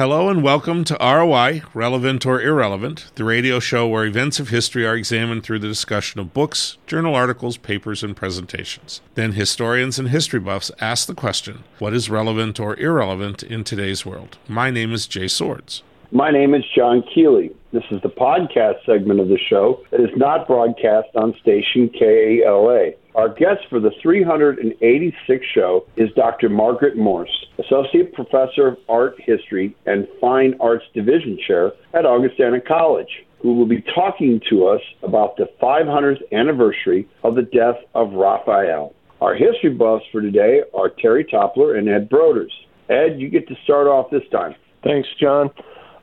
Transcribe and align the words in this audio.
Hello 0.00 0.30
and 0.30 0.42
welcome 0.42 0.82
to 0.84 0.96
ROI, 0.98 1.60
Relevant 1.74 2.24
or 2.24 2.40
Irrelevant, 2.40 3.10
the 3.16 3.24
radio 3.24 3.60
show 3.60 3.86
where 3.86 4.06
events 4.06 4.40
of 4.40 4.48
history 4.48 4.86
are 4.86 4.94
examined 4.94 5.44
through 5.44 5.58
the 5.58 5.68
discussion 5.68 6.18
of 6.18 6.32
books, 6.32 6.78
journal 6.86 7.14
articles, 7.14 7.58
papers, 7.58 8.02
and 8.02 8.16
presentations. 8.16 9.02
Then 9.14 9.32
historians 9.32 9.98
and 9.98 10.08
history 10.08 10.40
buffs 10.40 10.70
ask 10.80 11.06
the 11.06 11.14
question 11.14 11.64
what 11.78 11.92
is 11.92 12.08
relevant 12.08 12.58
or 12.58 12.80
irrelevant 12.80 13.42
in 13.42 13.62
today's 13.62 14.06
world? 14.06 14.38
My 14.48 14.70
name 14.70 14.94
is 14.94 15.06
Jay 15.06 15.28
Swords. 15.28 15.82
My 16.10 16.30
name 16.30 16.54
is 16.54 16.64
John 16.74 17.02
Keeley. 17.14 17.54
This 17.70 17.84
is 17.90 18.00
the 18.00 18.08
podcast 18.08 18.82
segment 18.86 19.20
of 19.20 19.28
the 19.28 19.38
show 19.50 19.84
that 19.90 20.00
is 20.00 20.16
not 20.16 20.46
broadcast 20.46 21.08
on 21.14 21.34
station 21.42 21.90
KALA. 21.90 22.92
Our 23.14 23.28
guest 23.28 23.62
for 23.68 23.80
the 23.80 23.90
386th 24.04 25.40
show 25.52 25.84
is 25.96 26.10
Dr. 26.14 26.48
Margaret 26.48 26.96
Morse, 26.96 27.46
Associate 27.58 28.12
Professor 28.12 28.68
of 28.68 28.76
Art 28.88 29.14
History 29.18 29.76
and 29.86 30.06
Fine 30.20 30.54
Arts 30.60 30.84
Division 30.94 31.36
Chair 31.46 31.72
at 31.92 32.06
Augustana 32.06 32.60
College, 32.60 33.10
who 33.42 33.54
will 33.54 33.66
be 33.66 33.82
talking 33.94 34.40
to 34.50 34.66
us 34.66 34.80
about 35.02 35.36
the 35.36 35.50
500th 35.60 36.20
anniversary 36.32 37.08
of 37.24 37.34
the 37.34 37.42
death 37.42 37.76
of 37.96 38.12
Raphael. 38.12 38.94
Our 39.20 39.34
history 39.34 39.70
buffs 39.70 40.04
for 40.12 40.20
today 40.20 40.60
are 40.72 40.88
Terry 40.88 41.24
Toppler 41.24 41.76
and 41.76 41.88
Ed 41.88 42.08
Broders. 42.08 42.52
Ed, 42.88 43.20
you 43.20 43.28
get 43.28 43.48
to 43.48 43.54
start 43.64 43.88
off 43.88 44.10
this 44.10 44.22
time. 44.30 44.54
Thanks, 44.84 45.08
John. 45.20 45.50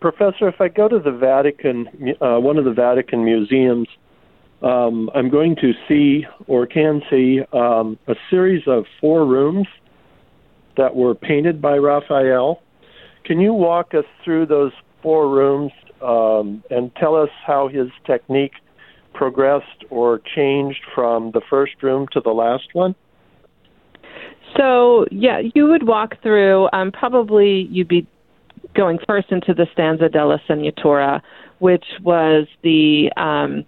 Professor, 0.02 0.48
if 0.48 0.60
I 0.60 0.68
go 0.68 0.88
to 0.88 1.00
the 1.00 1.12
Vatican, 1.12 1.88
uh, 2.22 2.38
one 2.40 2.58
of 2.58 2.66
the 2.66 2.74
Vatican 2.74 3.24
museums, 3.26 3.88
um, 4.62 5.10
I'm 5.14 5.30
going 5.30 5.56
to 5.58 5.74
see 5.88 6.26
or 6.48 6.66
can 6.66 7.02
see 7.10 7.42
um, 7.54 7.98
a 8.08 8.16
series 8.30 8.64
of 8.68 8.86
four 9.00 9.26
rooms 9.26 9.68
that 10.78 10.96
were 10.96 11.16
painted 11.16 11.62
by 11.62 11.78
Raphael. 11.78 12.62
Can 13.26 13.40
you 13.40 13.54
walk 13.54 13.94
us 13.94 14.06
through 14.24 14.48
those 14.48 14.72
four 15.02 15.30
rooms 15.30 15.72
um, 16.02 16.64
and 16.70 16.96
tell 16.96 17.16
us 17.16 17.30
how 17.46 17.68
his 17.68 17.88
technique 18.06 18.54
progressed 19.14 19.84
or 19.90 20.22
changed 20.36 20.82
from 20.94 21.32
the 21.32 21.42
first 21.50 21.74
room 21.82 22.08
to 22.14 22.22
the 22.22 22.32
last 22.32 22.70
one? 22.74 22.96
So, 24.56 25.06
yeah, 25.12 25.42
you 25.54 25.68
would 25.68 25.88
walk 25.88 26.22
through, 26.22 26.70
um, 26.74 26.92
probably 26.92 27.68
you'd 27.70 27.88
be 27.88 28.08
going 28.76 29.00
first 29.08 29.32
into 29.32 29.54
the 29.54 29.68
stanza 29.74 30.10
della 30.10 30.40
Segnatura, 30.48 31.22
which 31.60 31.86
was 32.04 32.48
the 32.64 33.12
um, 33.18 33.66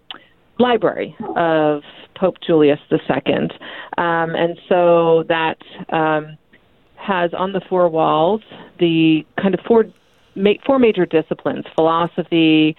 library 0.59 1.15
of 1.35 1.81
Pope 2.15 2.35
Julius 2.45 2.79
II. 2.91 2.99
Um, 3.97 4.35
and 4.35 4.59
so 4.67 5.23
that 5.29 5.57
um, 5.89 6.37
has 6.95 7.31
on 7.33 7.53
the 7.53 7.61
four 7.69 7.89
walls 7.89 8.41
the 8.79 9.25
kind 9.41 9.53
of 9.53 9.61
four, 9.67 9.85
ma- 10.35 10.51
four 10.65 10.79
major 10.79 11.05
disciplines 11.05 11.65
philosophy, 11.75 12.75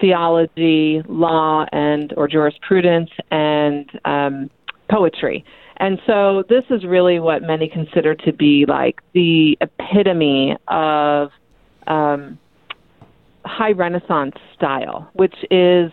theology, 0.00 1.02
law, 1.08 1.64
and 1.72 2.12
or 2.16 2.28
jurisprudence, 2.28 3.10
and 3.30 3.90
um, 4.04 4.50
poetry. 4.90 5.44
And 5.78 5.98
so 6.06 6.44
this 6.48 6.64
is 6.70 6.84
really 6.84 7.18
what 7.18 7.42
many 7.42 7.68
consider 7.68 8.14
to 8.14 8.32
be 8.32 8.64
like 8.68 9.00
the 9.12 9.56
epitome 9.60 10.56
of 10.68 11.30
um, 11.86 12.38
high 13.44 13.72
Renaissance 13.72 14.36
style, 14.54 15.10
which 15.14 15.34
is 15.50 15.90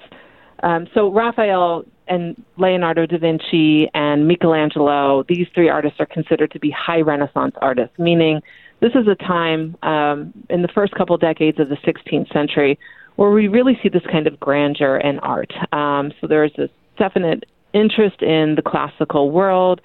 um, 0.62 0.88
so 0.94 1.12
Raphael 1.12 1.86
and 2.08 2.42
Leonardo 2.58 3.06
da 3.06 3.17
Vinci 3.17 3.90
and 3.94 4.28
Michelangelo, 4.28 5.23
these 5.28 5.48
three 5.53 5.70
artists 5.70 6.00
are 6.00 6.06
considered 6.06 6.52
to 6.52 6.59
be 6.59 6.72
high 6.72 7.02
Renaissance 7.02 7.56
artists, 7.62 7.98
meaning 7.98 8.42
this 8.80 8.92
is 8.95 9.08
a 9.08 9.16
time 9.16 9.78
um, 9.84 10.34
in 10.50 10.62
the 10.62 10.68
first 10.68 10.94
couple 10.94 11.18
decades 11.18 11.59
of 11.59 11.70
the 11.70 11.78
16th 11.78 12.31
century 12.34 12.78
where 13.16 13.31
we 13.31 13.48
really 13.48 13.78
see 13.84 13.90
this 13.90 14.03
kind 14.12 14.28
of 14.28 14.40
grandeur 14.40 14.98
in 14.98 15.20
art. 15.20 15.53
Um, 15.73 16.12
so 16.20 16.28
there's 16.28 16.52
this 16.58 16.70
definite 16.98 17.46
interest 17.73 18.22
in 18.22 18.56
the 18.56 18.62
classical 18.62 19.31
world. 19.31 19.81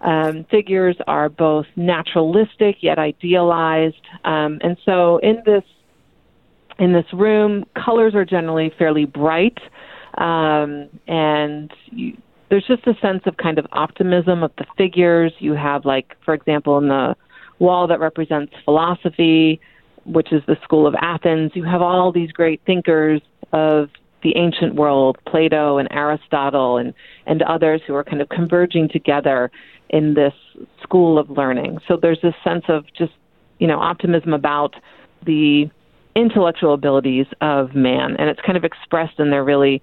Um, 0.00 0.44
figures 0.50 0.96
are 1.06 1.28
both 1.28 1.66
naturalistic 1.74 2.76
yet 2.82 2.98
idealized, 2.98 4.06
um, 4.24 4.58
and 4.62 4.76
so 4.84 5.18
in 5.18 5.42
this 5.44 5.64
in 6.78 6.92
this 6.92 7.06
room, 7.12 7.64
colors 7.74 8.14
are 8.14 8.24
generally 8.24 8.72
fairly 8.78 9.04
bright, 9.04 9.58
um, 10.18 10.88
and 11.06 11.72
you, 11.90 12.16
there's 12.50 12.66
just 12.66 12.86
a 12.86 12.94
sense 13.00 13.22
of 13.26 13.36
kind 13.36 13.58
of 13.58 13.66
optimism 13.72 14.42
of 14.42 14.50
the 14.58 14.64
figures. 14.76 15.32
You 15.38 15.52
have, 15.52 15.84
like, 15.84 16.16
for 16.24 16.34
example, 16.34 16.78
in 16.78 16.88
the 16.88 17.14
wall 17.58 17.86
that 17.86 18.00
represents 18.00 18.52
philosophy, 18.64 19.60
which 20.04 20.32
is 20.32 20.42
the 20.46 20.56
school 20.62 20.86
of 20.86 20.94
Athens. 21.00 21.52
You 21.54 21.64
have 21.64 21.82
all 21.82 22.10
these 22.12 22.32
great 22.32 22.60
thinkers 22.64 23.20
of 23.52 23.90
the 24.22 24.36
ancient 24.36 24.74
world, 24.74 25.18
Plato 25.26 25.78
and 25.78 25.88
Aristotle 25.92 26.78
and, 26.78 26.94
and 27.26 27.42
others 27.42 27.80
who 27.86 27.94
are 27.94 28.04
kind 28.04 28.20
of 28.20 28.28
converging 28.28 28.88
together 28.88 29.50
in 29.90 30.14
this 30.14 30.34
school 30.82 31.18
of 31.18 31.30
learning. 31.30 31.78
So 31.86 31.96
there's 32.00 32.20
this 32.22 32.34
sense 32.42 32.64
of 32.68 32.84
just, 32.96 33.12
you 33.58 33.66
know, 33.66 33.78
optimism 33.78 34.32
about 34.32 34.74
the 35.24 35.70
intellectual 36.16 36.74
abilities 36.74 37.26
of 37.40 37.74
man, 37.74 38.16
and 38.18 38.28
it's 38.28 38.40
kind 38.40 38.56
of 38.56 38.64
expressed 38.64 39.20
in 39.20 39.30
their 39.30 39.44
really 39.44 39.80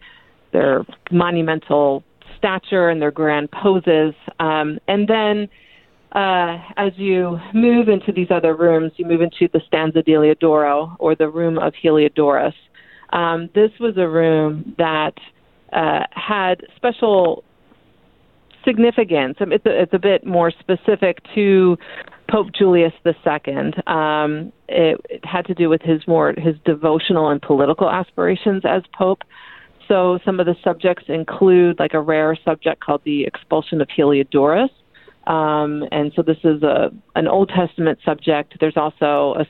their 0.55 0.85
monumental 1.11 2.01
stature 2.38 2.89
and 2.89 3.01
their 3.01 3.11
grand 3.11 3.49
poses. 3.51 4.13
Um, 4.39 4.79
and 4.88 5.05
then 5.05 5.49
uh, 6.13 6.57
as 6.77 6.93
you 6.95 7.38
move 7.53 7.89
into 7.89 8.13
these 8.13 8.29
other 8.31 8.55
rooms, 8.55 8.93
you 8.95 9.05
move 9.05 9.21
into 9.21 9.49
the 9.51 9.59
stanza 9.67 10.01
di 10.01 10.13
Heliodoro 10.13 10.95
or 10.97 11.13
the 11.13 11.27
room 11.27 11.57
of 11.57 11.73
Heliodorus. 11.83 12.53
Um, 13.11 13.49
this 13.53 13.71
was 13.81 13.95
a 13.97 14.07
room 14.07 14.73
that 14.77 15.13
uh, 15.73 16.05
had 16.11 16.61
special 16.77 17.43
significance. 18.63 19.35
It's 19.41 19.66
a, 19.66 19.81
it's 19.81 19.93
a 19.93 19.99
bit 19.99 20.25
more 20.25 20.51
specific 20.51 21.17
to 21.35 21.77
Pope 22.31 22.47
Julius 22.57 22.93
II. 23.05 23.73
Um, 23.85 24.53
it, 24.69 24.99
it 25.09 25.25
had 25.25 25.45
to 25.47 25.53
do 25.53 25.69
with 25.69 25.81
his 25.81 26.01
more 26.07 26.33
his 26.37 26.55
devotional 26.66 27.29
and 27.29 27.41
political 27.41 27.89
aspirations 27.89 28.63
as 28.66 28.83
Pope. 28.97 29.22
So 29.88 30.19
some 30.25 30.40
of 30.40 30.46
the 30.46 30.56
subjects 30.63 31.06
include 31.07 31.79
like 31.79 31.94
a 31.94 32.01
rare 32.01 32.38
subject 32.44 32.81
called 32.81 33.01
the 33.03 33.25
expulsion 33.25 33.81
of 33.81 33.88
Heliodorus. 33.88 34.69
Um, 35.28 35.88
and 35.91 36.12
so 36.16 36.22
this 36.22 36.38
is 36.44 36.62
a 36.63 36.91
an 37.16 37.28
Old 37.28 37.50
Testament 37.50 38.00
subject. 38.06 38.57
There's 38.59 38.78
also 38.78 39.35
a, 39.40 39.46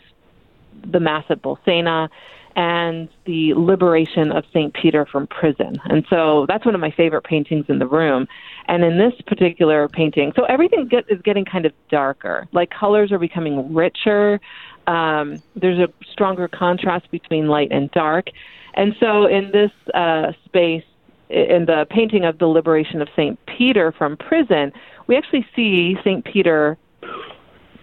the 0.90 1.00
Mass 1.00 1.26
at 1.30 1.42
Bolsena, 1.42 2.10
and 2.56 3.10
the 3.26 3.54
liberation 3.54 4.32
of 4.32 4.46
St. 4.54 4.74
Peter 4.74 5.06
from 5.06 5.28
prison. 5.28 5.76
And 5.86 6.06
so 6.10 6.46
that's 6.48 6.66
one 6.66 6.74
of 6.74 6.82
my 6.82 6.92
favorite 6.92 7.24
paintings 7.24 7.66
in 7.68 7.80
the 7.80 7.88
room. 7.88 8.28
And 8.68 8.84
in 8.84 8.98
this 8.98 9.14
particular 9.28 9.90
painting, 9.90 10.32
so 10.36 10.46
everything 10.46 10.88
get, 10.88 11.04
is 11.10 11.22
getting 11.22 11.44
kind 11.44 11.66
of 11.66 11.74
darker. 11.90 12.48
Like 12.54 12.70
colors 12.70 13.12
are 13.12 13.20
becoming 13.20 13.74
richer. 13.74 14.40
Um, 14.88 15.42
there's 15.56 15.80
a 15.80 15.88
stronger 16.12 16.48
contrast 16.48 17.10
between 17.12 17.48
light 17.48 17.70
and 17.72 17.90
dark. 17.92 18.28
And 18.76 18.96
so 19.00 19.26
in 19.26 19.52
this 19.52 19.72
uh, 19.94 20.34
space, 20.46 20.84
in 21.30 21.66
the 21.66 21.88
painting 21.90 22.26
of 22.26 22.38
the 22.38 22.46
liberation 22.46 23.02
of 23.02 23.08
St. 23.16 23.40
Peter 23.46 23.92
from 23.92 24.18
prison, 24.18 24.72
we 25.08 25.16
actually 25.16 25.46
see 25.56 25.96
St. 26.04 26.24
Peter 26.24 26.78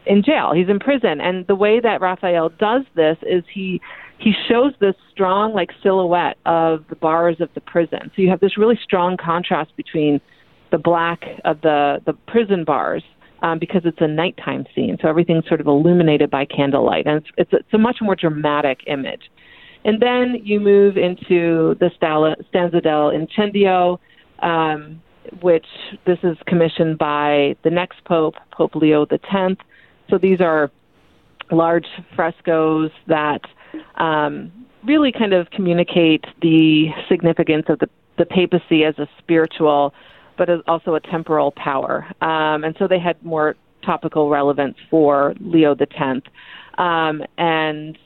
in 0.07 0.23
jail. 0.23 0.53
He's 0.55 0.69
in 0.69 0.79
prison. 0.79 1.21
And 1.21 1.47
the 1.47 1.55
way 1.55 1.81
that 1.81 2.01
Raphael 2.01 2.51
does 2.51 2.83
this 2.95 3.17
is 3.23 3.45
he 3.53 3.81
he 4.19 4.33
shows 4.49 4.73
this 4.79 4.95
strong 5.11 5.53
like 5.53 5.71
silhouette 5.83 6.37
of 6.47 6.85
the 6.89 6.97
bars 6.97 7.41
of 7.41 7.49
the 7.55 7.61
prison. 7.61 8.11
So 8.15 8.23
you 8.23 8.31
have 8.31 8.39
this 8.39 8.57
really 8.57 8.79
strong 8.83 9.17
contrast 9.17 9.77
between 9.77 10.21
the 10.71 10.79
black 10.79 11.25
of 11.45 11.61
the 11.63 12.01
the 12.07 12.13
prison 12.27 12.65
bars 12.65 13.03
um, 13.43 13.59
because 13.59 13.83
it's 13.85 14.01
a 14.01 14.09
nighttime 14.09 14.65
scene. 14.75 14.97
So 15.03 15.09
everything's 15.09 15.47
sort 15.47 15.61
of 15.61 15.67
illuminated 15.67 16.31
by 16.31 16.45
candlelight, 16.45 17.07
and 17.07 17.19
it's 17.19 17.29
it's 17.37 17.53
a, 17.53 17.57
it's 17.57 17.75
a 17.75 17.79
much 17.79 17.99
more 18.01 18.17
dramatic 18.17 18.81
image. 18.87 19.31
And 19.85 20.01
then 20.01 20.37
you 20.43 20.61
move 20.61 20.97
into 20.97 21.75
the 21.81 21.91
stanza 21.97 22.81
del 22.81 23.11
incendio, 23.11 23.99
um, 24.41 25.03
which 25.41 25.67
this 26.07 26.19
is 26.23 26.37
commissioned 26.47 26.99
by 26.99 27.57
the 27.65 27.71
next 27.71 28.05
pope, 28.05 28.35
Pope 28.53 28.77
Leo 28.77 29.07
X. 29.11 29.57
So 30.09 30.19
these 30.19 30.41
are 30.41 30.71
large 31.51 31.87
frescoes 32.15 32.91
that 33.09 33.41
um, 33.97 34.53
really 34.85 35.13
kind 35.13 35.33
of 35.33 35.51
communicate 35.51 36.25
the 36.41 36.89
significance 37.09 37.67
of 37.69 37.79
the, 37.79 37.89
the 38.19 38.27
papacy 38.27 38.85
as 38.85 38.99
a 38.99 39.09
spiritual, 39.19 39.95
but 40.45 40.67
also 40.67 40.97
a 40.97 41.01
temporal 41.01 41.53
power. 41.53 42.05
Um, 42.21 42.65
and 42.65 42.75
so 42.77 42.89
they 42.89 42.99
had 42.99 43.23
more 43.23 43.55
topical 43.87 44.29
relevance 44.29 44.77
for 44.91 45.35
Leo 45.41 45.77
X. 45.79 46.21
Um, 46.79 47.23
and 47.39 47.97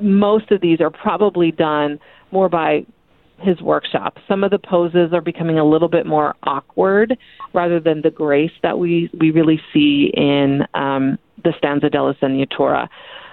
most 0.00 0.52
of 0.52 0.60
these 0.60 0.80
are 0.80 0.90
probably 0.90 1.50
done 1.50 1.98
more 2.30 2.48
by 2.48 2.86
his 3.40 3.60
workshop. 3.60 4.18
Some 4.28 4.44
of 4.44 4.52
the 4.52 4.60
poses 4.60 5.12
are 5.12 5.20
becoming 5.20 5.58
a 5.58 5.64
little 5.64 5.88
bit 5.88 6.06
more 6.06 6.36
awkward 6.44 7.18
rather 7.52 7.80
than 7.80 8.00
the 8.00 8.10
grace 8.10 8.52
that 8.62 8.78
we, 8.78 9.10
we 9.18 9.32
really 9.32 9.60
see 9.72 10.12
in 10.14 10.62
um, 10.74 11.18
the 11.42 11.52
stanza 11.58 11.90
della 11.90 12.14
Segnatura. 12.22 12.88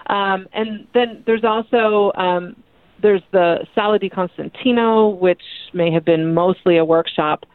Um, 0.08 0.48
and 0.54 0.88
then 0.96 1.24
there's 1.28 1.44
also 1.44 2.12
um, 2.20 2.56
there's 3.00 3.22
the 3.32 3.60
Sala 3.76 4.00
di 4.00 4.10
Costantino, 4.10 5.10
which 5.10 5.42
may 5.72 5.92
have 5.92 6.04
been 6.04 6.34
mostly 6.34 6.78
a 6.78 6.86
workshop 6.86 7.46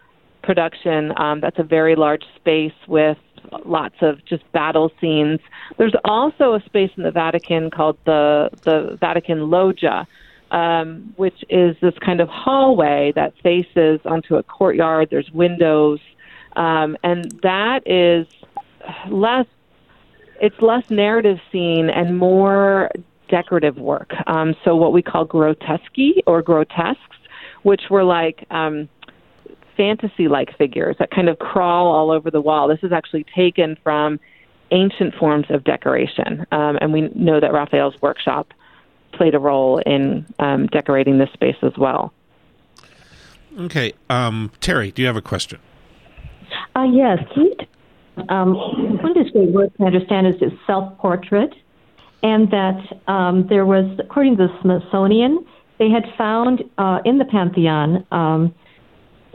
production. 0.49 1.13
Um, 1.21 1.41
that's 1.43 1.59
a 1.59 1.63
very 1.63 1.95
large 1.95 2.25
space 2.37 2.73
with 2.87 3.19
lots 3.67 3.97
of 4.01 4.25
just 4.25 4.51
battle 4.53 4.91
scenes. 4.99 5.41
There's 5.77 5.95
also 6.07 6.55
a 6.55 6.63
space 6.65 6.91
in 6.97 7.03
the 7.03 7.11
Vatican 7.11 7.71
called 7.71 7.99
the 8.07 8.49
the 8.63 8.97
Vatican 8.99 9.51
Loggia, 9.51 10.07
um, 10.51 11.13
which 11.17 11.45
is 11.51 11.77
this 11.83 11.93
kind 11.99 12.23
of 12.23 12.31
hallway 12.31 13.13
that 13.15 13.35
faces 13.43 14.01
onto 14.07 14.37
a 14.37 14.43
courtyard. 14.43 15.09
There's 15.11 15.31
windows, 15.33 16.01
um, 16.57 16.97
and 17.05 17.31
that 17.43 17.81
is 17.85 18.27
less. 19.11 19.47
It's 20.41 20.61
less 20.63 20.89
narrative 20.89 21.41
scene 21.53 21.91
and 21.91 22.17
more 22.17 22.91
decorative 23.29 23.77
work. 23.77 24.15
Um, 24.27 24.55
so 24.65 24.77
what 24.77 24.95
we 24.95 25.03
call 25.03 25.27
grotesque 25.27 26.23
or 26.27 26.41
grotesques, 26.41 27.19
which 27.65 27.83
were 27.91 28.05
like 28.05 28.47
um, 28.51 28.89
fantasy-like 29.79 30.59
figures 30.59 30.97
that 30.99 31.11
kind 31.11 31.31
of 31.31 31.39
crawl 31.39 31.87
all 31.87 32.11
over 32.11 32.31
the 32.31 32.43
wall. 32.43 32.69
This 32.69 32.81
is 32.83 32.93
actually 32.93 33.25
taken 33.35 33.79
from 33.83 34.21
ancient 34.71 35.15
forms 35.15 35.47
of 35.49 35.65
decoration, 35.65 36.45
um, 36.53 36.77
and 36.83 36.93
we 36.93 37.09
know 37.15 37.41
that 37.41 37.55
Raphael's 37.55 37.95
workshop 38.03 38.53
played 39.13 39.35
a 39.35 39.39
role 39.39 39.79
in 39.79 40.27
um, 40.39 40.67
decorating 40.67 41.17
this 41.17 41.31
space 41.33 41.57
as 41.63 41.73
well. 41.79 42.13
Okay, 43.59 43.95
um, 44.11 44.53
Terry, 44.61 44.91
do 44.91 45.01
you 45.01 45.07
have 45.07 45.17
a 45.17 45.23
question? 45.23 45.59
Uh, 46.77 46.87
yes, 46.93 47.19
Keith. 47.35 47.67
Um, 48.29 48.55
one 48.55 49.11
of 49.13 49.17
his 49.17 49.31
great 49.33 49.51
works, 49.51 49.75
I 49.81 49.85
understand, 49.85 50.27
is 50.27 50.41
his 50.41 50.53
self-portrait, 50.67 51.55
and 52.23 52.51
that 52.51 52.99
um, 53.07 53.47
there 53.49 53.65
was, 53.65 53.87
according 53.99 54.37
to 54.37 54.49
the 54.49 54.61
Smithsonian, 54.61 55.47
they 55.79 55.89
had 55.89 56.05
found 56.19 56.65
uh, 56.77 56.99
in 57.05 57.19
the 57.19 57.25
Pantheon 57.25 58.05
um, 58.11 58.55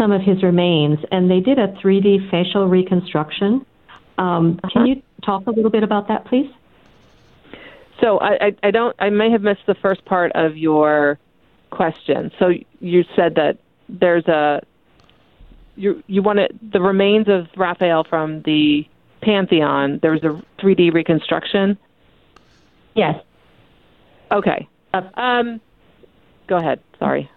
some 0.04 0.12
of 0.12 0.22
his 0.22 0.44
remains, 0.44 1.00
and 1.14 1.32
they 1.32 1.40
did 1.40 1.58
a 1.58 1.70
3D 1.82 2.30
facial 2.30 2.68
reconstruction. 2.68 3.66
Um, 4.18 4.60
uh-huh. 4.62 4.70
Can 4.74 4.86
you 4.86 5.02
talk 5.24 5.48
a 5.48 5.50
little 5.50 5.72
bit 5.72 5.82
about 5.82 6.10
that, 6.10 6.26
please? 6.26 6.52
So 8.02 8.18
I, 8.18 8.48
I, 8.48 8.56
I 8.64 8.72
don't. 8.72 8.94
I 9.00 9.10
may 9.10 9.32
have 9.32 9.42
missed 9.42 9.66
the 9.66 9.76
first 9.76 10.04
part 10.04 10.34
of 10.34 10.58
your 10.58 11.18
question. 11.70 12.34
So 12.38 12.52
you 12.82 13.06
said 13.16 13.36
that 13.36 13.60
there's 13.88 14.28
a 14.28 14.62
you 15.78 16.04
you 16.08 16.22
wanted 16.22 16.60
the 16.74 16.82
remains 16.82 17.30
of 17.30 17.48
Raphael 17.56 18.04
from 18.04 18.42
the 18.42 18.86
Pantheon. 19.22 20.00
There 20.02 20.12
was 20.12 20.24
a 20.24 20.44
3D 20.62 20.94
reconstruction. 20.94 21.78
Yes. 22.94 23.24
Okay. 24.32 24.68
Uh, 24.94 25.04
um, 25.14 25.62
go 26.48 26.58
ahead. 26.58 26.82
Sorry. 27.00 27.32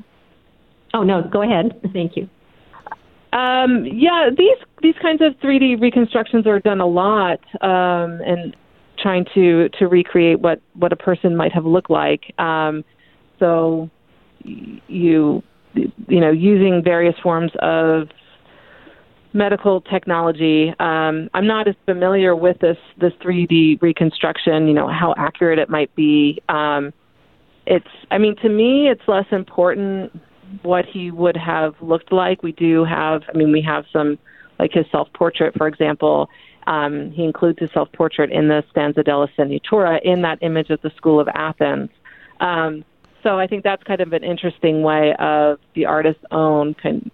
Oh 0.93 1.05
no, 1.05 1.23
go 1.23 1.43
ahead. 1.43 1.81
Thank 1.93 2.17
you. 2.17 2.29
Um, 3.37 3.85
yeah, 3.85 4.31
these 4.37 4.56
these 4.83 4.94
kinds 5.03 5.21
of 5.21 5.35
3D 5.41 5.81
reconstructions 5.81 6.47
are 6.47 6.59
done 6.59 6.81
a 6.81 6.87
lot, 6.87 7.38
um, 7.61 8.21
and 8.25 8.56
trying 8.99 9.27
to 9.35 9.69
to 9.79 9.88
recreate 9.88 10.41
what 10.41 10.61
what 10.73 10.91
a 10.91 10.97
person 10.97 11.37
might 11.37 11.53
have 11.53 11.67
looked 11.67 11.91
like. 11.91 12.33
Um, 12.38 12.83
so 13.38 13.91
you 14.44 15.43
you 15.75 16.21
know 16.21 16.31
using 16.31 16.83
various 16.83 17.15
forms 17.23 17.53
of 17.61 18.09
medical 19.35 19.83
technology. 19.83 20.73
Um, 20.81 21.29
I'm 21.35 21.47
not 21.47 21.69
as 21.69 21.75
familiar 21.85 22.35
with 22.35 22.59
this 22.61 22.79
this 22.99 23.12
3D 23.23 23.83
reconstruction. 23.83 24.67
You 24.67 24.73
know 24.73 24.88
how 24.88 25.15
accurate 25.19 25.59
it 25.59 25.69
might 25.69 25.94
be. 25.94 26.41
Um, 26.49 26.91
it's 27.67 27.87
I 28.11 28.17
mean 28.17 28.35
to 28.37 28.49
me 28.49 28.88
it's 28.88 29.03
less 29.06 29.27
important 29.31 30.11
what 30.63 30.85
he 30.87 31.11
would 31.11 31.37
have 31.37 31.75
looked 31.81 32.13
like. 32.13 32.43
We 32.43 32.53
do 32.53 32.85
have, 32.85 33.23
I 33.33 33.37
mean, 33.37 33.53
we 33.53 33.63
have 33.63 33.85
some, 33.93 34.19
like 34.59 34.73
his 34.73 34.87
self 34.91 35.09
portrait, 35.13 35.55
for 35.57 35.67
example. 35.67 36.29
Um, 36.67 37.13
he 37.13 37.25
includes 37.25 37.59
his 37.61 37.71
self 37.73 37.91
portrait 37.93 38.31
in 38.33 38.49
the 38.49 38.65
stanza 38.71 39.03
della 39.03 39.29
Segnatura 39.39 40.01
in 40.03 40.23
that 40.23 40.39
image 40.43 40.71
of 40.71 40.81
the 40.83 40.91
School 40.97 41.21
of 41.21 41.29
Athens. 41.29 41.91
Um, 42.41 42.85
so 43.23 43.39
I 43.39 43.47
think 43.47 43.65
that's 43.65 43.83
kind 43.83 44.01
of 44.01 44.13
an 44.13 44.25
interesting 44.25 44.83
way 44.83 45.15
of 45.19 45.59
the 45.75 45.87
artist's 45.87 46.25
own 46.31 46.75
kind 46.75 47.11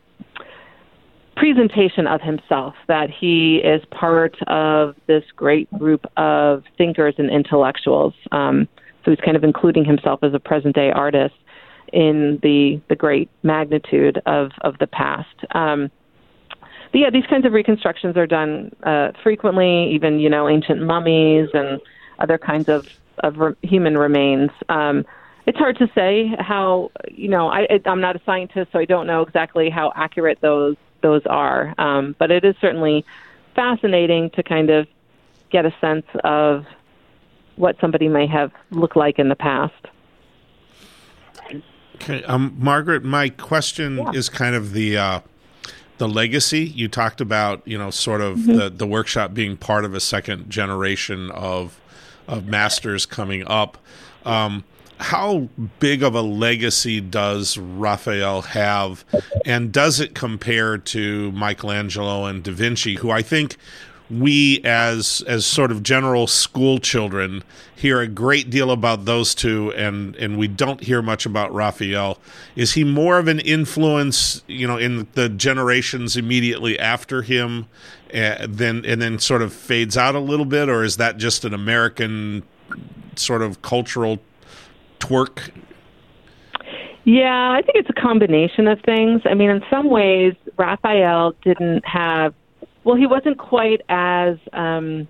presentation 1.36 2.06
of 2.06 2.20
himself 2.20 2.74
that 2.88 3.08
he 3.10 3.56
is 3.56 3.82
part 3.90 4.36
of 4.46 4.94
this 5.06 5.24
great 5.34 5.70
group 5.78 6.04
of 6.16 6.64
thinkers 6.76 7.14
and 7.18 7.30
intellectuals. 7.30 8.14
Um, 8.30 8.68
so 9.04 9.10
he's 9.10 9.20
kind 9.20 9.36
of 9.36 9.42
including 9.42 9.84
himself 9.84 10.20
as 10.22 10.34
a 10.34 10.38
present 10.38 10.74
day 10.74 10.90
artist 10.90 11.34
in 11.92 12.38
the 12.42 12.80
the 12.88 12.96
great 12.96 13.28
magnitude 13.42 14.20
of 14.26 14.52
of 14.62 14.78
the 14.78 14.86
past. 14.86 15.36
Um, 15.52 15.90
but 16.90 16.98
yeah, 16.98 17.10
these 17.10 17.26
kinds 17.26 17.46
of 17.46 17.52
reconstructions 17.52 18.16
are 18.16 18.26
done 18.26 18.74
uh, 18.82 19.12
frequently. 19.22 19.92
Even 19.94 20.18
you 20.18 20.28
know 20.28 20.48
ancient 20.48 20.82
mummies 20.82 21.48
and 21.54 21.80
other 22.18 22.38
kinds 22.38 22.68
of 22.68 22.88
of 23.18 23.38
re- 23.38 23.54
human 23.62 23.96
remains. 23.96 24.50
Um, 24.68 25.04
it's 25.46 25.58
hard 25.58 25.78
to 25.78 25.90
say 25.94 26.34
how 26.38 26.90
you 27.10 27.28
know 27.28 27.48
I, 27.48 27.66
I'm 27.86 28.00
not 28.00 28.16
a 28.16 28.20
scientist, 28.24 28.72
so 28.72 28.78
I 28.78 28.84
don't 28.84 29.06
know 29.06 29.22
exactly 29.22 29.70
how 29.70 29.92
accurate 29.94 30.40
those 30.40 30.76
those 31.02 31.22
are. 31.26 31.74
Um, 31.78 32.14
but 32.18 32.30
it 32.30 32.44
is 32.44 32.54
certainly 32.60 33.04
fascinating 33.54 34.30
to 34.30 34.42
kind 34.42 34.70
of 34.70 34.86
get 35.50 35.66
a 35.66 35.74
sense 35.80 36.06
of 36.24 36.64
what 37.56 37.76
somebody 37.80 38.08
may 38.08 38.26
have 38.26 38.52
looked 38.70 38.96
like 38.96 39.18
in 39.18 39.28
the 39.28 39.36
past. 39.36 39.74
Okay, 41.96 42.24
um, 42.24 42.56
Margaret, 42.58 43.04
my 43.04 43.28
question 43.28 43.98
yeah. 43.98 44.10
is 44.12 44.28
kind 44.28 44.54
of 44.54 44.72
the 44.72 44.96
uh, 44.96 45.20
the 45.98 46.08
legacy 46.08 46.64
you 46.64 46.88
talked 46.88 47.20
about. 47.20 47.66
You 47.66 47.78
know, 47.78 47.90
sort 47.90 48.20
of 48.20 48.38
mm-hmm. 48.38 48.56
the 48.56 48.70
the 48.70 48.86
workshop 48.86 49.34
being 49.34 49.56
part 49.56 49.84
of 49.84 49.94
a 49.94 50.00
second 50.00 50.50
generation 50.50 51.30
of 51.30 51.80
of 52.26 52.46
masters 52.46 53.06
coming 53.06 53.46
up. 53.46 53.78
Um, 54.24 54.64
how 54.98 55.48
big 55.80 56.02
of 56.02 56.14
a 56.14 56.22
legacy 56.22 57.00
does 57.00 57.58
Raphael 57.58 58.42
have, 58.42 59.04
and 59.44 59.72
does 59.72 60.00
it 60.00 60.14
compare 60.14 60.78
to 60.78 61.32
Michelangelo 61.32 62.26
and 62.26 62.42
Da 62.42 62.52
Vinci, 62.52 62.94
who 62.94 63.10
I 63.10 63.22
think 63.22 63.56
we 64.12 64.60
as 64.64 65.22
as 65.26 65.46
sort 65.46 65.70
of 65.72 65.82
general 65.82 66.26
school 66.26 66.78
children 66.78 67.42
hear 67.74 68.00
a 68.00 68.06
great 68.06 68.50
deal 68.50 68.70
about 68.70 69.06
those 69.06 69.34
two 69.34 69.72
and 69.72 70.14
and 70.16 70.36
we 70.38 70.46
don't 70.46 70.82
hear 70.82 71.00
much 71.00 71.24
about 71.24 71.52
Raphael 71.52 72.18
is 72.54 72.74
he 72.74 72.84
more 72.84 73.18
of 73.18 73.26
an 73.28 73.40
influence 73.40 74.42
you 74.46 74.66
know 74.66 74.76
in 74.76 75.06
the 75.14 75.28
generations 75.28 76.16
immediately 76.16 76.78
after 76.78 77.22
him 77.22 77.66
uh, 78.12 78.46
then 78.48 78.84
and 78.84 79.00
then 79.00 79.18
sort 79.18 79.40
of 79.40 79.52
fades 79.52 79.96
out 79.96 80.14
a 80.14 80.20
little 80.20 80.46
bit 80.46 80.68
or 80.68 80.84
is 80.84 80.98
that 80.98 81.16
just 81.16 81.44
an 81.44 81.54
American 81.54 82.42
sort 83.16 83.40
of 83.40 83.62
cultural 83.62 84.18
twerk 85.00 85.50
yeah, 87.04 87.50
I 87.50 87.62
think 87.62 87.78
it's 87.78 87.90
a 87.90 88.00
combination 88.00 88.68
of 88.68 88.80
things. 88.82 89.22
I 89.24 89.34
mean, 89.34 89.50
in 89.50 89.64
some 89.68 89.90
ways, 89.90 90.34
Raphael 90.56 91.34
didn't 91.42 91.84
have 91.84 92.32
well, 92.84 92.96
he 92.96 93.06
wasn't 93.06 93.38
quite 93.38 93.80
as 93.88 94.36
um, 94.52 95.08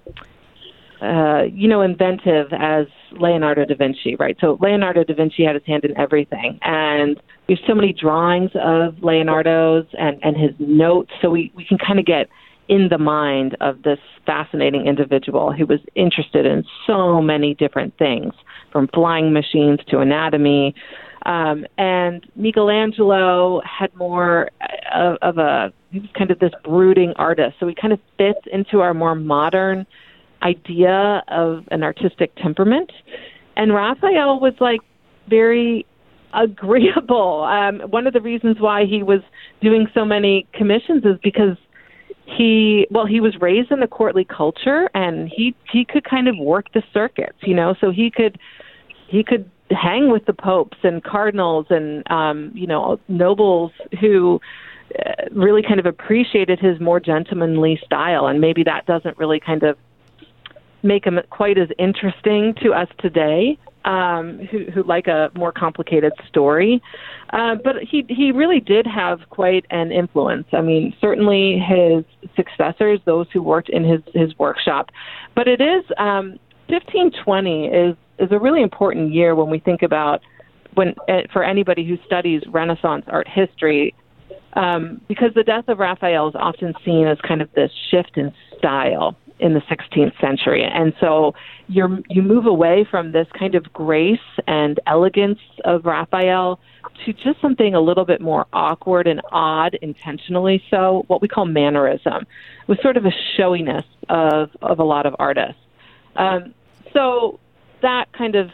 uh, 1.03 1.43
you 1.53 1.69
know 1.69 1.83
inventive 1.83 2.53
as 2.53 2.87
Leonardo 3.13 3.65
da 3.65 3.75
Vinci, 3.75 4.15
right? 4.17 4.37
So 4.41 4.59
Leonardo 4.61 5.05
da 5.05 5.15
Vinci 5.15 5.45
had 5.45 5.55
his 5.55 5.65
hand 5.67 5.85
in 5.85 5.97
everything, 5.99 6.59
and 6.63 7.21
there's 7.47 7.63
so 7.67 7.75
many 7.75 7.93
drawings 7.93 8.51
of 8.55 9.03
Leonardo's 9.03 9.87
and 9.99 10.19
and 10.23 10.37
his 10.37 10.53
notes, 10.59 11.11
so 11.21 11.31
we 11.31 11.53
we 11.57 11.65
can 11.65 11.79
kind 11.79 11.99
of 11.99 12.07
get 12.07 12.29
in 12.69 12.89
the 12.89 12.99
mind 12.99 13.57
of 13.61 13.83
this 13.83 13.99
fascinating 14.25 14.87
individual 14.87 15.53
who 15.53 15.67
was 15.67 15.81
interested 15.95 16.47
in 16.47 16.65
so 16.87 17.21
many 17.21 17.55
different 17.55 17.97
things, 17.99 18.33
from 18.71 18.89
flying 18.89 19.33
machines 19.33 19.81
to 19.89 19.99
anatomy. 19.99 20.75
Um, 21.25 21.67
and 21.79 22.27
Michelangelo 22.37 23.61
had 23.65 23.95
more 23.95 24.51
of, 24.95 25.17
of 25.23 25.39
a 25.39 25.73
kind 26.17 26.31
of 26.31 26.39
this 26.39 26.53
brooding 26.65 27.13
artist, 27.17 27.57
so 27.61 27.69
he 27.69 27.75
kind 27.75 27.93
of 27.93 28.01
fits 28.19 28.41
into 28.53 28.81
our 28.81 28.95
more 28.95 29.15
modern 29.15 29.87
idea 30.43 31.23
of 31.29 31.65
an 31.71 31.83
artistic 31.83 32.35
temperament. 32.37 32.91
And 33.57 33.73
Raphael 33.73 34.41
was 34.41 34.55
like 34.61 34.81
very 35.29 35.87
agreeable. 36.35 37.43
Um, 37.45 37.81
one 37.91 38.07
of 38.07 38.13
the 38.13 38.21
reasons 38.21 38.57
why 38.59 38.85
he 38.87 39.03
was 39.03 39.21
doing 39.61 39.87
so 39.95 40.05
many 40.05 40.47
commissions 40.55 41.05
is 41.05 41.19
because 41.23 41.57
he 42.25 42.87
well 42.91 43.05
he 43.05 43.21
was 43.21 43.35
raised 43.41 43.71
in 43.73 43.83
a 43.83 43.89
courtly 43.89 44.25
culture 44.25 44.89
and 44.95 45.29
he 45.29 45.55
he 45.71 45.85
could 45.85 46.05
kind 46.05 46.29
of 46.29 46.37
work 46.39 46.73
the 46.73 46.83
circuits 46.95 47.37
you 47.43 47.53
know 47.53 47.75
so 47.81 47.91
he 47.91 48.11
could 48.11 48.39
he 49.09 49.25
could 49.25 49.51
hang 49.75 50.11
with 50.11 50.27
the 50.27 50.33
popes 50.33 50.79
and 50.83 51.03
cardinals 51.03 51.67
and 51.71 52.09
um, 52.11 52.51
you 52.55 52.67
know 52.67 52.99
nobles 53.09 53.73
who 54.01 54.41
uh, 54.99 55.13
really 55.33 55.63
kind 55.63 55.81
of 55.81 55.87
appreciated 55.87 56.59
his 56.59 56.81
more 56.81 57.01
gentlemanly 57.01 57.81
style, 57.85 58.27
and 58.27 58.41
maybe 58.41 58.63
that 58.65 58.87
doesn't 58.87 59.17
really 59.19 59.41
kind 59.41 59.63
of 59.63 59.77
make 60.83 61.07
him 61.07 61.19
quite 61.31 61.59
as 61.59 61.69
interesting 61.79 62.55
to 62.63 62.73
us 62.73 62.89
today, 62.99 63.57
um, 63.85 64.39
who, 64.51 64.65
who 64.71 64.83
like 64.83 65.07
a 65.07 65.31
more 65.37 65.53
complicated 65.53 66.13
story. 66.29 66.83
Uh, 67.31 67.55
but 67.63 67.77
he 67.83 68.05
he 68.09 68.33
really 68.33 68.61
did 68.61 68.87
have 68.87 69.21
quite 69.31 69.65
an 69.71 69.91
influence. 69.93 70.47
I 70.53 70.61
mean, 70.61 70.95
certainly 71.01 71.59
his 71.59 72.05
successors, 72.37 73.01
those 73.05 73.27
who 73.33 73.43
worked 73.43 73.69
in 73.71 73.85
his 73.85 74.03
his 74.15 74.39
workshop. 74.39 74.91
But 75.35 75.49
it 75.49 75.61
is 75.61 75.85
um, 75.99 76.39
1520 76.73 77.67
is 77.67 77.97
is 78.19 78.33
a 78.33 78.39
really 78.39 78.63
important 78.63 79.13
year 79.13 79.35
when 79.35 79.51
we 79.51 79.59
think 79.59 79.83
about 79.83 80.23
when 80.75 80.95
uh, 81.09 81.23
for 81.33 81.45
anybody 81.45 81.87
who 81.87 81.99
studies 82.07 82.43
Renaissance 82.49 83.05
art 83.09 83.29
history. 83.29 83.95
Um, 84.55 85.01
because 85.09 85.33
the 85.35 85.45
death 85.45 85.69
of 85.69 85.79
Raphael 85.79 86.29
is 86.29 86.35
often 86.35 86.75
seen 86.85 87.07
as 87.07 87.17
kind 87.27 87.41
of 87.41 87.51
this 87.55 87.71
shift 87.91 88.19
in 88.19 88.35
style 88.59 89.17
in 89.39 89.55
the 89.55 89.61
16th 89.61 90.19
century. 90.21 90.63
And 90.63 90.93
so 91.01 91.35
you 91.69 92.03
you 92.09 92.23
move 92.23 92.47
away 92.47 92.87
from 92.91 93.13
this 93.13 93.27
kind 93.39 93.55
of 93.55 93.71
grace 93.73 94.19
and 94.47 94.79
elegance 94.87 95.41
of 95.65 95.85
Raphael 95.85 96.61
to 97.05 97.13
just 97.13 97.41
something 97.41 97.75
a 97.75 97.81
little 97.81 98.05
bit 98.05 98.21
more 98.21 98.47
awkward 98.53 99.07
and 99.07 99.21
odd, 99.33 99.75
intentionally 99.83 100.63
so, 100.71 101.05
what 101.09 101.21
we 101.21 101.29
call 101.29 101.45
mannerism, 101.45 102.27
with 102.67 102.81
sort 102.81 102.97
of 102.97 103.05
a 103.05 103.13
showiness 103.37 103.85
of, 104.09 104.51
of 104.63 104.79
a 104.79 104.85
lot 104.85 105.07
of 105.07 105.17
artists. 105.19 105.61
Um, 106.17 106.55
so 106.93 107.41
that 107.83 108.07
kind 108.17 108.35
of 108.35 108.51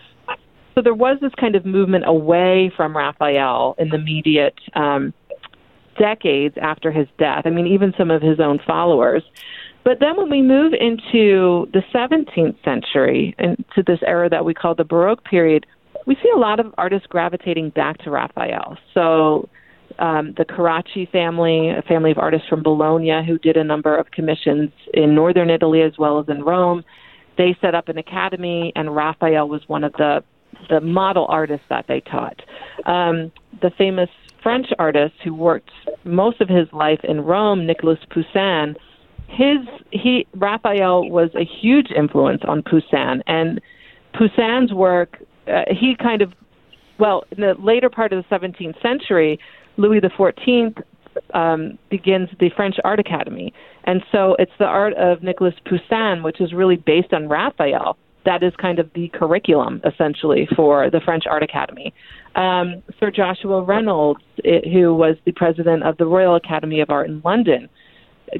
so 0.74 0.82
there 0.82 0.94
was 0.94 1.18
this 1.20 1.32
kind 1.40 1.56
of 1.56 1.66
movement 1.66 2.04
away 2.06 2.70
from 2.76 2.96
Raphael 2.96 3.74
in 3.78 3.88
the 3.88 3.96
immediate 3.96 4.54
um, 4.74 5.12
decades 5.98 6.54
after 6.60 6.92
his 6.92 7.08
death. 7.18 7.42
I 7.46 7.50
mean, 7.50 7.66
even 7.66 7.92
some 7.98 8.12
of 8.12 8.22
his 8.22 8.38
own 8.38 8.60
followers 8.64 9.24
but 9.88 10.00
then 10.00 10.18
when 10.18 10.28
we 10.28 10.42
move 10.42 10.74
into 10.74 11.66
the 11.72 11.82
17th 11.94 12.62
century, 12.62 13.34
into 13.38 13.82
this 13.86 14.00
era 14.06 14.28
that 14.28 14.44
we 14.44 14.52
call 14.52 14.74
the 14.74 14.84
Baroque 14.84 15.24
period, 15.24 15.64
we 16.06 16.14
see 16.16 16.30
a 16.34 16.38
lot 16.38 16.60
of 16.60 16.74
artists 16.76 17.06
gravitating 17.06 17.70
back 17.70 17.96
to 18.00 18.10
Raphael. 18.10 18.76
So 18.92 19.48
um, 19.98 20.34
the 20.36 20.44
Carracci 20.44 21.10
family, 21.10 21.70
a 21.70 21.80
family 21.80 22.10
of 22.10 22.18
artists 22.18 22.46
from 22.48 22.62
Bologna 22.62 23.24
who 23.26 23.38
did 23.38 23.56
a 23.56 23.64
number 23.64 23.96
of 23.96 24.10
commissions 24.10 24.70
in 24.92 25.14
northern 25.14 25.48
Italy 25.48 25.80
as 25.80 25.92
well 25.98 26.18
as 26.20 26.28
in 26.28 26.42
Rome, 26.42 26.84
they 27.38 27.56
set 27.62 27.74
up 27.74 27.88
an 27.88 27.96
academy, 27.96 28.72
and 28.76 28.94
Raphael 28.94 29.48
was 29.48 29.62
one 29.68 29.84
of 29.84 29.92
the 29.94 30.22
the 30.68 30.80
model 30.80 31.26
artists 31.28 31.66
that 31.70 31.86
they 31.88 32.00
taught. 32.00 32.42
Um, 32.84 33.30
the 33.62 33.70
famous 33.78 34.08
French 34.42 34.66
artist 34.78 35.14
who 35.22 35.32
worked 35.32 35.70
most 36.04 36.40
of 36.40 36.48
his 36.48 36.66
life 36.72 37.00
in 37.04 37.20
Rome, 37.20 37.66
Nicolas 37.66 37.98
Poussin, 38.10 38.76
his 39.28 39.58
he 39.90 40.26
Raphael 40.34 41.08
was 41.08 41.30
a 41.34 41.44
huge 41.44 41.90
influence 41.90 42.42
on 42.46 42.62
Poussin, 42.62 43.22
and 43.26 43.60
Poussin's 44.14 44.72
work 44.72 45.22
uh, 45.46 45.62
he 45.70 45.94
kind 45.96 46.22
of 46.22 46.32
well 46.98 47.24
in 47.30 47.40
the 47.40 47.54
later 47.58 47.88
part 47.88 48.12
of 48.12 48.24
the 48.28 48.36
17th 48.36 48.80
century, 48.82 49.38
Louis 49.76 50.00
Fourteenth 50.16 50.78
um, 51.34 51.78
begins 51.90 52.28
the 52.40 52.50
French 52.56 52.76
Art 52.84 53.00
Academy, 53.00 53.52
and 53.84 54.02
so 54.12 54.36
it's 54.38 54.52
the 54.58 54.64
art 54.64 54.94
of 54.94 55.22
Nicolas 55.22 55.54
Poussin, 55.66 56.22
which 56.22 56.40
is 56.40 56.52
really 56.52 56.76
based 56.76 57.12
on 57.12 57.28
Raphael. 57.28 57.96
That 58.24 58.42
is 58.42 58.52
kind 58.60 58.78
of 58.78 58.90
the 58.94 59.08
curriculum 59.08 59.80
essentially 59.84 60.48
for 60.54 60.90
the 60.90 61.00
French 61.00 61.24
Art 61.26 61.42
Academy. 61.42 61.94
Um, 62.34 62.82
Sir 63.00 63.10
Joshua 63.10 63.62
Reynolds, 63.62 64.20
it, 64.38 64.70
who 64.70 64.94
was 64.94 65.16
the 65.24 65.32
president 65.32 65.82
of 65.82 65.96
the 65.96 66.06
Royal 66.06 66.34
Academy 66.36 66.80
of 66.80 66.90
Art 66.90 67.08
in 67.08 67.22
London, 67.24 67.68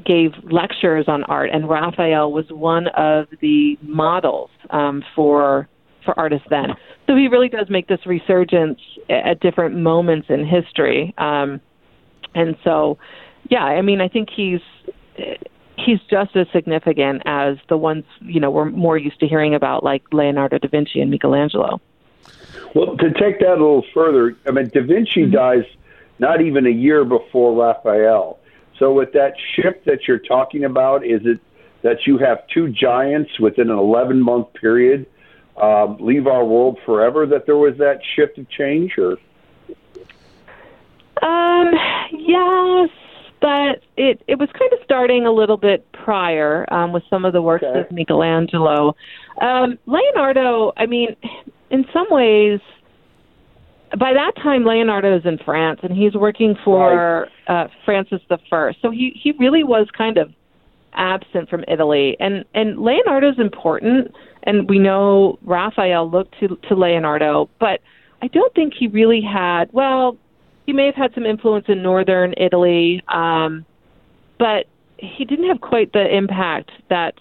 gave 0.05 0.31
lectures 0.43 1.05
on 1.07 1.23
art, 1.23 1.49
and 1.51 1.67
Raphael 1.67 2.31
was 2.31 2.45
one 2.49 2.87
of 2.89 3.27
the 3.41 3.77
models 3.81 4.49
um, 4.69 5.03
for 5.15 5.67
for 6.05 6.17
artists 6.17 6.47
then. 6.49 6.69
So 7.07 7.15
he 7.15 7.27
really 7.27 7.49
does 7.49 7.67
make 7.69 7.87
this 7.87 7.99
resurgence 8.05 8.79
at 9.09 9.39
different 9.41 9.75
moments 9.75 10.27
in 10.29 10.45
history, 10.45 11.13
um, 11.17 11.59
and 12.35 12.55
so 12.63 12.97
yeah, 13.49 13.63
I 13.63 13.81
mean, 13.81 14.01
I 14.01 14.07
think 14.07 14.29
he's 14.29 14.61
he's 15.77 15.99
just 16.09 16.35
as 16.35 16.47
significant 16.51 17.21
as 17.25 17.57
the 17.67 17.77
ones 17.77 18.03
you 18.21 18.39
know 18.39 18.51
we're 18.51 18.65
more 18.65 18.97
used 18.97 19.19
to 19.21 19.27
hearing 19.27 19.55
about, 19.55 19.83
like 19.83 20.03
Leonardo 20.11 20.57
da 20.57 20.67
Vinci 20.67 21.01
and 21.01 21.11
Michelangelo. 21.11 21.81
Well, 22.75 22.97
to 22.97 23.11
take 23.13 23.39
that 23.39 23.49
a 23.49 23.59
little 23.59 23.85
further, 23.93 24.37
I 24.47 24.51
mean, 24.51 24.69
Da 24.69 24.81
Vinci 24.81 25.21
mm-hmm. 25.21 25.31
dies 25.31 25.63
not 26.19 26.41
even 26.41 26.67
a 26.67 26.71
year 26.71 27.03
before 27.03 27.55
Raphael. 27.55 28.39
So, 28.77 28.93
with 28.93 29.13
that 29.13 29.33
shift 29.55 29.85
that 29.85 30.07
you're 30.07 30.19
talking 30.19 30.63
about, 30.63 31.05
is 31.05 31.21
it 31.25 31.39
that 31.81 32.05
you 32.05 32.17
have 32.17 32.39
two 32.53 32.69
giants 32.69 33.39
within 33.39 33.69
an 33.69 33.77
11 33.77 34.21
month 34.21 34.53
period 34.53 35.05
uh, 35.61 35.85
leave 35.99 36.27
our 36.27 36.45
world 36.45 36.77
forever? 36.85 37.25
That 37.25 37.45
there 37.45 37.57
was 37.57 37.77
that 37.77 37.99
shift 38.15 38.37
of 38.37 38.49
change, 38.49 38.97
or? 38.97 39.17
Um. 41.21 41.73
Yes, 42.11 42.89
but 43.41 43.81
it 43.97 44.21
it 44.27 44.39
was 44.39 44.49
kind 44.57 44.71
of 44.73 44.79
starting 44.83 45.25
a 45.25 45.31
little 45.31 45.57
bit 45.57 45.85
prior 45.91 46.71
um, 46.73 46.91
with 46.91 47.03
some 47.09 47.25
of 47.25 47.33
the 47.33 47.41
works 47.41 47.63
okay. 47.63 47.81
of 47.81 47.91
Michelangelo. 47.91 48.95
Um, 49.41 49.77
Leonardo, 49.85 50.73
I 50.77 50.85
mean, 50.85 51.15
in 51.69 51.85
some 51.93 52.07
ways 52.09 52.59
by 53.97 54.13
that 54.13 54.33
time 54.41 54.65
Leonardo 54.65 55.17
is 55.17 55.25
in 55.25 55.37
France 55.39 55.79
and 55.83 55.95
he's 55.97 56.13
working 56.13 56.55
for 56.63 57.27
right. 57.47 57.63
uh, 57.63 57.67
Francis 57.85 58.21
the 58.29 58.37
First. 58.49 58.79
So 58.81 58.91
he 58.91 59.19
he 59.21 59.31
really 59.39 59.63
was 59.63 59.87
kind 59.97 60.17
of 60.17 60.31
absent 60.93 61.49
from 61.49 61.63
Italy. 61.67 62.15
And 62.19 62.45
and 62.53 62.79
Leonardo's 62.79 63.39
important 63.39 64.13
and 64.43 64.69
we 64.69 64.79
know 64.79 65.39
Raphael 65.41 66.09
looked 66.09 66.35
to 66.39 66.57
to 66.67 66.75
Leonardo, 66.75 67.49
but 67.59 67.79
I 68.21 68.27
don't 68.27 68.53
think 68.53 68.73
he 68.77 68.87
really 68.87 69.21
had 69.21 69.69
well, 69.71 70.17
he 70.69 70.73
may 70.73 70.85
have 70.85 70.93
had 70.93 71.11
some 71.15 71.25
influence 71.25 71.65
in 71.67 71.81
northern 71.81 72.35
Italy, 72.37 73.01
um, 73.07 73.65
but 74.37 74.67
he 74.97 75.25
didn't 75.25 75.47
have 75.47 75.61
quite 75.61 75.93
the 75.93 76.15
impact 76.15 76.69
that 76.89 77.15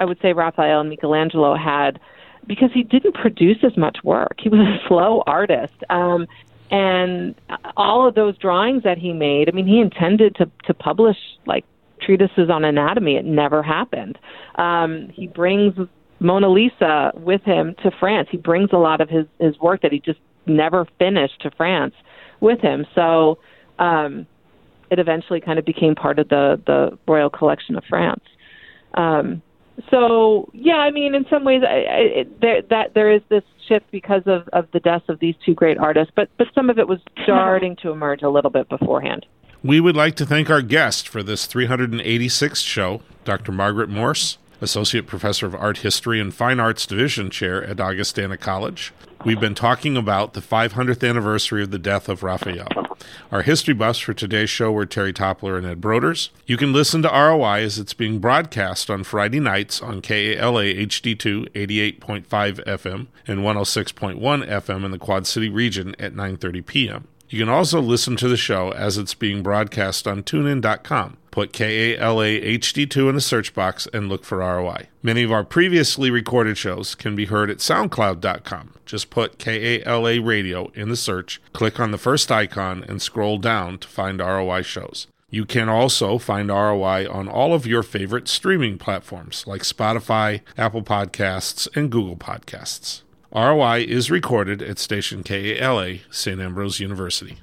I 0.00 0.04
would 0.04 0.20
say 0.20 0.32
Raphael 0.32 0.80
and 0.80 0.90
Michelangelo 0.90 1.54
had 1.54 2.00
because 2.48 2.70
he 2.74 2.82
didn't 2.82 3.14
produce 3.14 3.58
as 3.62 3.76
much 3.76 3.98
work. 4.02 4.34
He 4.40 4.48
was 4.48 4.58
a 4.58 4.80
slow 4.88 5.22
artist. 5.28 5.74
Um, 5.90 6.26
and 6.72 7.36
all 7.76 8.08
of 8.08 8.16
those 8.16 8.36
drawings 8.36 8.82
that 8.82 8.98
he 8.98 9.12
made, 9.12 9.48
I 9.48 9.52
mean, 9.52 9.68
he 9.68 9.78
intended 9.78 10.34
to, 10.34 10.50
to 10.64 10.74
publish 10.74 11.18
like 11.46 11.64
treatises 12.02 12.50
on 12.50 12.64
anatomy. 12.64 13.14
It 13.14 13.24
never 13.24 13.62
happened. 13.62 14.18
Um, 14.56 15.10
he 15.10 15.28
brings 15.28 15.74
Mona 16.18 16.48
Lisa 16.48 17.12
with 17.14 17.42
him 17.44 17.76
to 17.84 17.92
France. 17.92 18.26
He 18.28 18.38
brings 18.38 18.70
a 18.72 18.78
lot 18.78 19.00
of 19.00 19.08
his, 19.08 19.26
his 19.38 19.56
work 19.60 19.82
that 19.82 19.92
he 19.92 20.00
just 20.00 20.18
never 20.46 20.84
finished 20.98 21.42
to 21.42 21.52
France 21.52 21.94
with 22.40 22.60
him. 22.60 22.86
So 22.94 23.38
um, 23.78 24.26
it 24.90 24.98
eventually 24.98 25.40
kind 25.40 25.58
of 25.58 25.64
became 25.64 25.94
part 25.94 26.18
of 26.18 26.28
the, 26.28 26.60
the 26.66 26.98
Royal 27.06 27.30
Collection 27.30 27.76
of 27.76 27.84
France. 27.88 28.24
Um, 28.94 29.42
so 29.90 30.50
yeah, 30.52 30.76
I 30.76 30.90
mean, 30.90 31.14
in 31.14 31.24
some 31.30 31.44
ways, 31.44 31.62
I, 31.62 31.84
I, 31.90 32.24
there 32.40 32.62
that 32.62 32.94
there 32.94 33.12
is 33.12 33.22
this 33.28 33.44
shift 33.68 33.90
because 33.90 34.22
of 34.26 34.48
of 34.48 34.66
the 34.72 34.80
deaths 34.80 35.04
of 35.08 35.20
these 35.20 35.36
two 35.44 35.54
great 35.54 35.78
artists, 35.78 36.12
but 36.16 36.28
but 36.36 36.48
some 36.54 36.68
of 36.68 36.78
it 36.78 36.88
was 36.88 36.98
starting 37.22 37.76
to 37.82 37.90
emerge 37.90 38.22
a 38.22 38.28
little 38.28 38.50
bit 38.50 38.68
beforehand. 38.68 39.24
We 39.62 39.80
would 39.80 39.96
like 39.96 40.14
to 40.16 40.26
thank 40.26 40.50
our 40.50 40.62
guest 40.62 41.08
for 41.08 41.22
this 41.22 41.46
386th 41.46 42.64
show, 42.64 43.02
Dr. 43.24 43.50
Margaret 43.50 43.88
Morse, 43.88 44.38
Associate 44.60 45.04
Professor 45.04 45.46
of 45.46 45.54
Art 45.54 45.78
History 45.78 46.20
and 46.20 46.32
Fine 46.32 46.60
Arts 46.60 46.86
Division 46.86 47.28
Chair 47.28 47.64
at 47.64 47.80
Augustana 47.80 48.36
College. 48.36 48.92
We've 49.24 49.40
been 49.40 49.54
talking 49.54 49.96
about 49.96 50.32
the 50.32 50.40
500th 50.40 51.06
anniversary 51.06 51.62
of 51.62 51.70
the 51.70 51.78
death 51.78 52.08
of 52.08 52.22
Raphael. 52.22 52.68
Our 53.30 53.42
history 53.42 53.74
buffs 53.74 53.98
for 53.98 54.14
today's 54.14 54.48
show 54.48 54.72
were 54.72 54.86
Terry 54.86 55.12
Toppler 55.12 55.58
and 55.58 55.66
Ed 55.66 55.80
Broders. 55.80 56.30
You 56.46 56.56
can 56.56 56.72
listen 56.72 57.02
to 57.02 57.08
ROI 57.08 57.62
as 57.64 57.78
it's 57.78 57.94
being 57.94 58.20
broadcast 58.20 58.88
on 58.88 59.04
Friday 59.04 59.40
nights 59.40 59.82
on 59.82 60.00
KALA 60.00 60.64
HD2 60.64 61.50
88.5 61.50 62.26
FM 62.64 63.06
and 63.26 63.40
106.1 63.40 64.48
FM 64.48 64.84
in 64.84 64.90
the 64.92 64.98
Quad 64.98 65.26
City 65.26 65.48
region 65.48 65.94
at 65.98 66.14
9:30 66.14 66.64
p.m. 66.64 67.08
You 67.28 67.40
can 67.40 67.50
also 67.50 67.80
listen 67.80 68.16
to 68.16 68.28
the 68.28 68.38
show 68.38 68.70
as 68.70 68.96
it's 68.96 69.14
being 69.14 69.42
broadcast 69.42 70.06
on 70.06 70.22
tunein.com. 70.22 71.17
Put 71.30 71.52
KALA 71.52 72.40
HD2 72.40 73.08
in 73.08 73.14
the 73.14 73.20
search 73.20 73.54
box 73.54 73.86
and 73.92 74.08
look 74.08 74.24
for 74.24 74.38
ROI. 74.38 74.88
Many 75.02 75.22
of 75.22 75.32
our 75.32 75.44
previously 75.44 76.10
recorded 76.10 76.58
shows 76.58 76.94
can 76.94 77.14
be 77.14 77.26
heard 77.26 77.50
at 77.50 77.58
SoundCloud.com. 77.58 78.74
Just 78.86 79.10
put 79.10 79.38
KALA 79.38 80.20
Radio 80.20 80.70
in 80.74 80.88
the 80.88 80.96
search, 80.96 81.40
click 81.52 81.78
on 81.78 81.90
the 81.90 81.98
first 81.98 82.32
icon, 82.32 82.84
and 82.88 83.02
scroll 83.02 83.38
down 83.38 83.78
to 83.78 83.88
find 83.88 84.20
ROI 84.20 84.62
shows. 84.62 85.06
You 85.30 85.44
can 85.44 85.68
also 85.68 86.16
find 86.16 86.48
ROI 86.48 87.06
on 87.10 87.28
all 87.28 87.52
of 87.52 87.66
your 87.66 87.82
favorite 87.82 88.28
streaming 88.28 88.78
platforms 88.78 89.46
like 89.46 89.60
Spotify, 89.60 90.40
Apple 90.56 90.82
Podcasts, 90.82 91.68
and 91.76 91.90
Google 91.90 92.16
Podcasts. 92.16 93.02
ROI 93.34 93.84
is 93.86 94.10
recorded 94.10 94.62
at 94.62 94.78
station 94.78 95.22
KALA, 95.22 95.98
St. 96.10 96.40
Ambrose 96.40 96.80
University. 96.80 97.38